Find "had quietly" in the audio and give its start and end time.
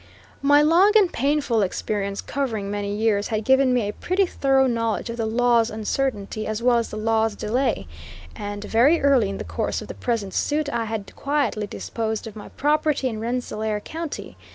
10.85-11.67